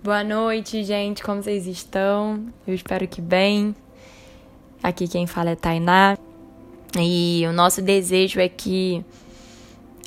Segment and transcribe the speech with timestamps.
[0.00, 1.24] Boa noite, gente.
[1.24, 2.46] Como vocês estão?
[2.64, 3.74] Eu espero que bem.
[4.80, 6.16] Aqui quem fala é Tainá.
[6.96, 9.04] E o nosso desejo é que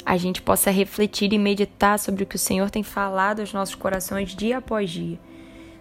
[0.06, 3.76] a gente possa refletir e meditar sobre o que o Senhor tem falado aos nossos
[3.76, 5.20] corações dia após dia.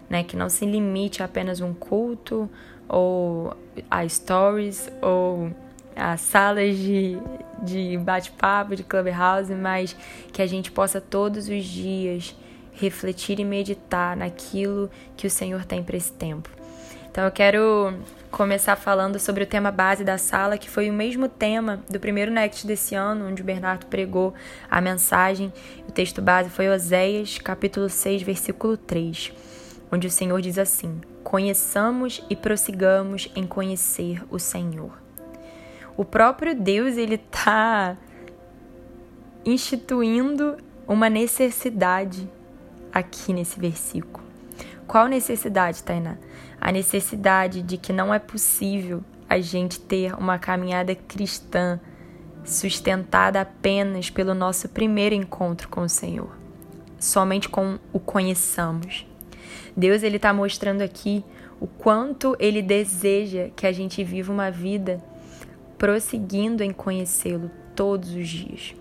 [0.09, 0.25] Né?
[0.25, 2.51] Que não se limite a apenas um culto,
[2.89, 3.57] ou
[3.89, 5.53] a stories, ou
[5.95, 7.17] a salas de,
[7.63, 9.95] de bate-papo, de clubhouse, mas
[10.33, 12.35] que a gente possa todos os dias
[12.73, 16.49] refletir e meditar naquilo que o Senhor tem para esse tempo.
[17.11, 17.93] Então eu quero
[18.31, 22.31] começar falando sobre o tema base da sala, que foi o mesmo tema do primeiro
[22.31, 24.33] Next desse ano, onde o Bernardo pregou
[24.71, 25.53] a mensagem.
[25.89, 29.33] O texto base foi Oséias, capítulo 6, versículo 3,
[29.91, 34.93] onde o Senhor diz assim: Conheçamos e prossigamos em conhecer o Senhor.
[35.97, 37.97] O próprio Deus, ele está
[39.45, 42.29] instituindo uma necessidade
[42.93, 44.25] aqui nesse versículo.
[44.87, 46.17] Qual necessidade, Tainá?
[46.61, 51.81] A necessidade de que não é possível a gente ter uma caminhada cristã
[52.45, 56.37] sustentada apenas pelo nosso primeiro encontro com o Senhor,
[56.99, 59.07] somente com o conheçamos.
[59.77, 61.25] Deus ele está mostrando aqui
[61.61, 65.03] o quanto ele deseja que a gente viva uma vida
[65.79, 68.75] prosseguindo em conhecê-lo todos os dias.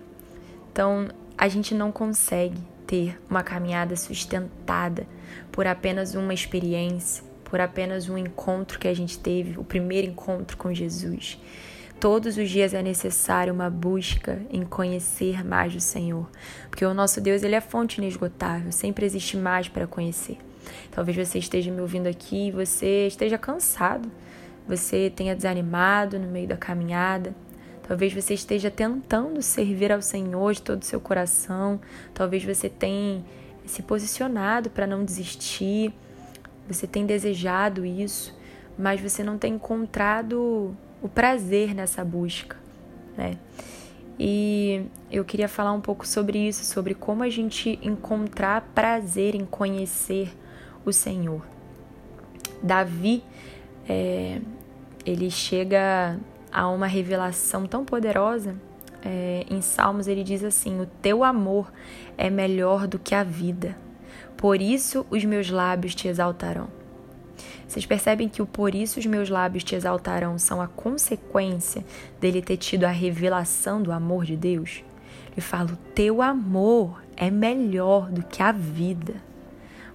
[0.72, 5.06] Então, a gente não consegue ter uma caminhada sustentada
[5.52, 10.58] por apenas uma experiência, por apenas um encontro que a gente teve, o primeiro encontro
[10.58, 11.40] com Jesus.
[12.00, 16.28] Todos os dias é necessário uma busca em conhecer mais do Senhor,
[16.68, 20.40] porque o nosso Deus ele é fonte inesgotável, sempre existe mais para conhecer.
[20.90, 24.10] Talvez você esteja me ouvindo aqui e você esteja cansado,
[24.68, 27.36] você tenha desanimado no meio da caminhada,
[27.90, 31.82] Talvez você esteja tentando servir ao Senhor de todo o seu coração.
[32.14, 33.26] Talvez você tenha
[33.66, 35.92] se posicionado para não desistir.
[36.68, 38.38] Você tem desejado isso,
[38.78, 42.56] mas você não tem encontrado o prazer nessa busca,
[43.18, 43.40] né?
[44.20, 49.46] E eu queria falar um pouco sobre isso, sobre como a gente encontrar prazer em
[49.46, 50.32] conhecer
[50.86, 51.42] o Senhor.
[52.62, 53.24] Davi,
[53.88, 54.40] é,
[55.04, 56.20] ele chega
[56.52, 58.56] há uma revelação tão poderosa.
[59.04, 61.72] É, em Salmos ele diz assim: O teu amor
[62.18, 63.78] é melhor do que a vida,
[64.36, 66.68] por isso os meus lábios te exaltarão.
[67.68, 71.86] Vocês percebem que o por isso os meus lábios te exaltarão são a consequência
[72.20, 74.84] dele ter tido a revelação do amor de Deus?
[75.32, 79.16] Ele fala: O teu amor é melhor do que a vida.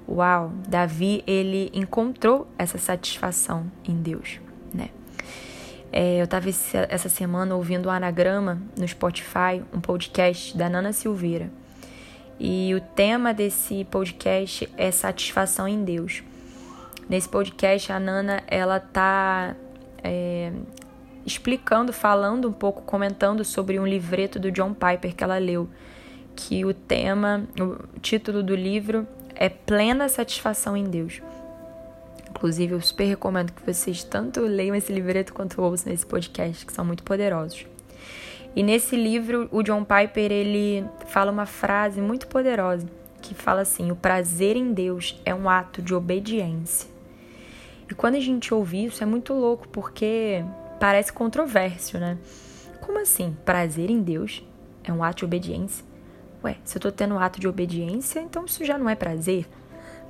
[0.08, 4.38] Uau, Davi ele encontrou essa satisfação em Deus?
[5.96, 6.48] É, eu estava
[6.88, 11.48] essa semana ouvindo o Anagrama no Spotify, um podcast da Nana Silveira.
[12.36, 16.24] E o tema desse podcast é satisfação em Deus.
[17.08, 19.54] Nesse podcast, a Nana ela tá
[20.02, 20.50] é,
[21.24, 25.68] explicando, falando um pouco, comentando sobre um livreto do John Piper que ela leu,
[26.34, 29.06] que o tema, o título do livro
[29.36, 31.22] é Plena Satisfação em Deus.
[32.44, 36.74] Inclusive, eu super recomendo que vocês tanto leiam esse livreto quanto ouçam esse podcast, que
[36.74, 37.64] são muito poderosos.
[38.54, 42.86] E nesse livro, o John Piper ele fala uma frase muito poderosa
[43.22, 46.86] que fala assim: "O prazer em Deus é um ato de obediência".
[47.90, 50.44] E quando a gente ouve isso é muito louco porque
[50.78, 52.18] parece controverso, né?
[52.82, 53.34] Como assim?
[53.46, 54.46] Prazer em Deus
[54.84, 55.82] é um ato de obediência?
[56.44, 59.46] Ué, se eu tô tendo um ato de obediência, então isso já não é prazer?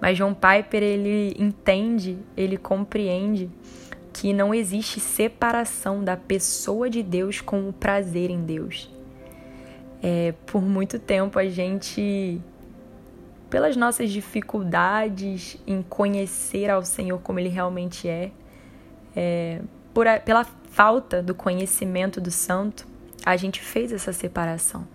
[0.00, 3.50] Mas John Piper ele entende, ele compreende
[4.12, 8.91] que não existe separação da pessoa de Deus com o prazer em Deus.
[10.03, 12.41] É, por muito tempo a gente,
[13.50, 18.31] pelas nossas dificuldades em conhecer ao Senhor como Ele realmente é,
[19.16, 19.60] é
[19.93, 22.87] por a, pela falta do conhecimento do Santo,
[23.25, 24.87] a gente fez essa separação.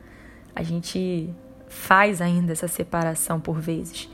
[0.56, 1.30] A gente
[1.68, 4.10] faz ainda essa separação por vezes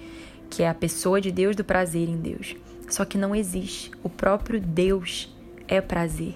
[0.50, 2.56] que é a pessoa de Deus do prazer em Deus.
[2.90, 3.92] Só que não existe.
[4.04, 5.34] O próprio Deus
[5.68, 6.36] é prazer.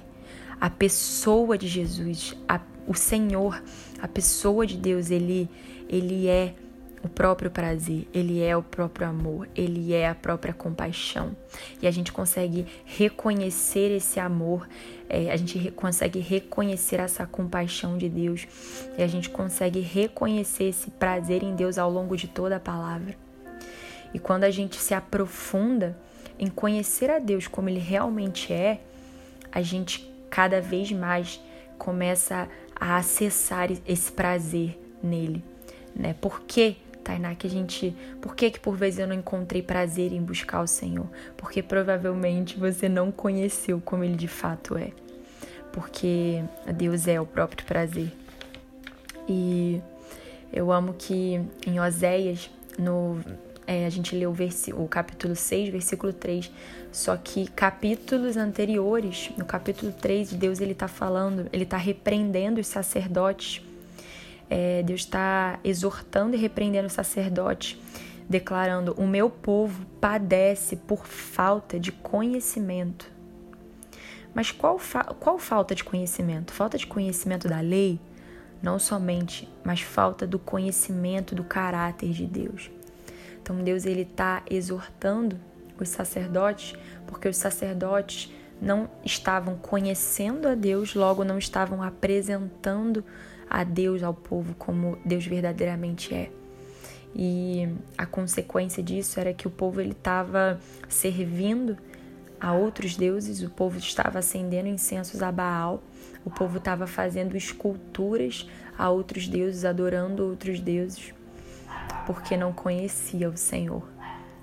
[0.59, 3.61] A pessoa de Jesus, a, o Senhor,
[4.01, 5.50] a pessoa de Deus, ele,
[5.88, 6.53] ele é
[7.01, 11.35] o próprio prazer, ele é o próprio amor, ele é a própria compaixão.
[11.81, 14.67] E a gente consegue reconhecer esse amor,
[15.07, 18.47] é, a gente re consegue reconhecer essa compaixão de Deus,
[18.97, 23.15] e a gente consegue reconhecer esse prazer em Deus ao longo de toda a palavra.
[24.13, 25.97] E quando a gente se aprofunda
[26.38, 28.79] em conhecer a Deus como Ele realmente é,
[29.51, 31.41] a gente cada vez mais
[31.77, 35.44] começa a acessar esse prazer nele,
[35.95, 36.15] né?
[36.19, 37.95] Por que Tainá, que a gente.
[38.21, 41.07] Por que, que por vezes eu não encontrei prazer em buscar o Senhor?
[41.35, 44.91] Porque provavelmente você não conheceu como Ele de fato é.
[45.71, 46.44] Porque
[46.75, 48.11] Deus é o próprio prazer.
[49.27, 49.81] E
[50.53, 53.19] eu amo que em Oséias, no,
[53.69, 54.33] é, a gente leu
[54.75, 56.51] o, capítulo 6, versículo 3,
[56.92, 62.68] só que capítulos anteriores, no capítulo 3, Deus ele está falando, ele está repreendendo os
[62.68, 63.62] sacerdotes
[64.50, 67.80] é, Deus está exortando e repreendendo o sacerdote,
[68.27, 73.12] declarando: O meu povo padece por falta de conhecimento.
[74.33, 76.51] Mas qual, fa qual falta de conhecimento?
[76.51, 78.00] Falta de conhecimento da lei?
[78.62, 82.69] Não somente, mas falta do conhecimento do caráter de Deus.
[83.49, 85.39] Então Deus ele está exortando
[85.79, 86.75] os sacerdotes,
[87.07, 88.31] porque os sacerdotes
[88.61, 93.03] não estavam conhecendo a Deus, logo não estavam apresentando
[93.49, 96.29] a Deus, ao povo, como Deus verdadeiramente é.
[97.15, 97.67] E
[97.97, 101.75] a consequência disso era que o povo ele estava servindo
[102.39, 105.81] a outros deuses, o povo estava acendendo incensos a Baal,
[106.23, 108.47] o povo estava fazendo esculturas
[108.77, 111.15] a outros deuses, adorando outros deuses,
[112.09, 113.88] porque não conhecia o Senhor.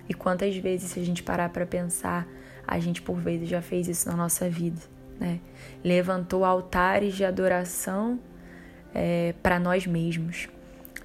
[0.08, 2.24] E quantas vezes, se a gente parar para pensar,
[2.64, 4.80] a gente por vezes já fez isso na nossa vida,
[5.18, 5.40] né?
[5.82, 8.20] Levantou altares de adoração
[8.94, 10.48] é, para nós mesmos.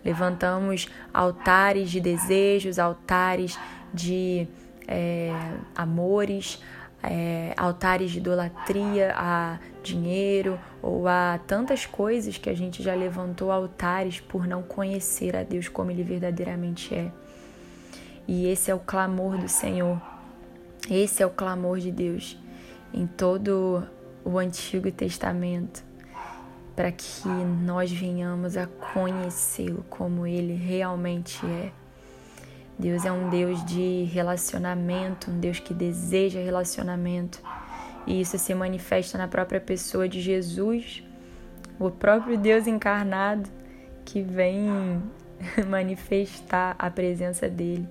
[0.06, 3.58] Levantamos altares de desejos, altares
[3.92, 4.48] de
[4.88, 5.32] é,
[5.76, 6.62] amores,
[7.02, 13.52] é, altares de idolatria a dinheiro ou a tantas coisas que a gente já levantou
[13.52, 17.12] altares por não conhecer a Deus como Ele verdadeiramente é.
[18.28, 20.02] E esse é o clamor do Senhor,
[20.90, 22.38] esse é o clamor de Deus
[22.94, 23.84] em todo
[24.24, 25.84] o Antigo Testamento
[26.76, 31.72] para que nós venhamos a conhecê-lo como ele realmente é.
[32.80, 37.40] Deus é um Deus de relacionamento, um Deus que deseja relacionamento.
[38.06, 41.04] E isso se manifesta na própria pessoa de Jesus,
[41.80, 43.50] o próprio Deus encarnado
[44.06, 45.02] que vem
[45.68, 47.88] manifestar a presença dele,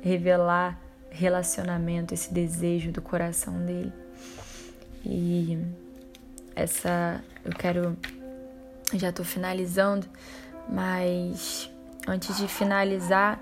[0.00, 0.78] revelar
[1.10, 3.92] relacionamento, esse desejo do coração dele.
[5.04, 5.58] E
[6.54, 7.96] essa eu quero
[8.94, 10.06] já estou finalizando,
[10.68, 11.70] mas
[12.06, 13.40] antes de finalizar,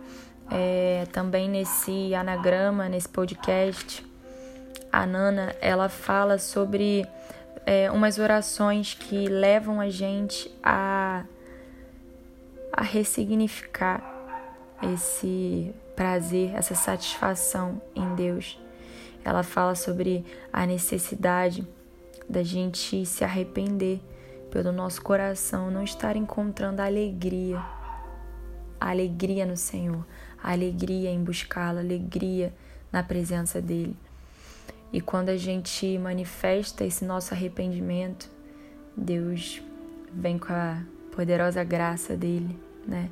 [0.50, 4.04] é, também nesse anagrama, nesse podcast,
[4.94, 7.04] a Nana ela fala sobre
[7.66, 11.24] é, umas orações que levam a gente a,
[12.72, 14.00] a ressignificar
[14.80, 18.56] esse prazer, essa satisfação em Deus.
[19.24, 21.66] Ela fala sobre a necessidade
[22.28, 24.00] da gente se arrepender
[24.48, 27.60] pelo nosso coração não estar encontrando alegria,
[28.80, 30.06] alegria no Senhor,
[30.40, 32.54] alegria em buscá-lo, alegria
[32.92, 33.96] na presença dele.
[34.94, 38.30] E quando a gente manifesta esse nosso arrependimento,
[38.96, 39.60] Deus
[40.12, 42.56] vem com a poderosa graça dele,
[42.86, 43.10] né?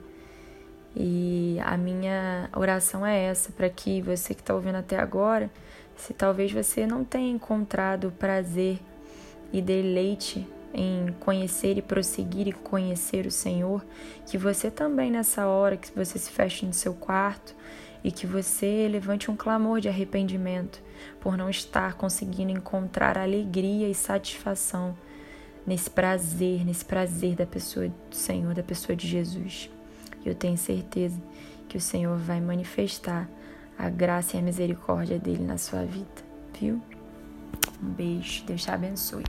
[0.94, 5.50] E a minha oração é essa, para que você que está ouvindo até agora,
[5.96, 8.78] se talvez você não tenha encontrado prazer
[9.52, 13.84] e deleite em conhecer e prosseguir e conhecer o Senhor,
[14.24, 17.56] que você também nessa hora que você se feche no seu quarto
[18.04, 20.82] e que você levante um clamor de arrependimento
[21.20, 24.96] por não estar conseguindo encontrar alegria e satisfação
[25.66, 29.70] nesse prazer, nesse prazer da pessoa do Senhor, da pessoa de Jesus.
[30.24, 31.20] Eu tenho certeza
[31.68, 33.28] que o Senhor vai manifestar
[33.78, 36.06] a graça e a misericórdia dele na sua vida,
[36.58, 36.80] viu?
[37.82, 39.20] Um beijo, Deus te abençoe.